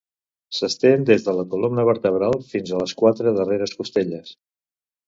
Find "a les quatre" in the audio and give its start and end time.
2.73-3.39